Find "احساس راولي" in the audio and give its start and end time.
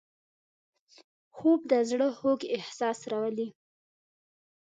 2.57-3.47